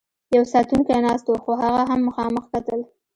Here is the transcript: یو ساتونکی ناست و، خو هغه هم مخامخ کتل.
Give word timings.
یو 0.35 0.43
ساتونکی 0.53 0.97
ناست 1.03 1.25
و، 1.29 1.33
خو 1.43 1.51
هغه 1.63 1.81
هم 1.89 1.99
مخامخ 2.07 2.45
کتل. 2.53 2.81